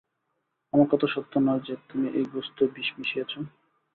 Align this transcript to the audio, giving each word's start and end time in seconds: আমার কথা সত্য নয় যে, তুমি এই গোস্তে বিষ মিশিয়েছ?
আমার 0.73 0.87
কথা 0.91 1.07
সত্য 1.07 1.33
নয় 1.39 1.61
যে, 1.67 1.73
তুমি 1.89 2.07
এই 2.09 2.25
গোস্তে 2.25 2.63
বিষ 2.67 2.89
মিশিয়েছ? 2.97 3.31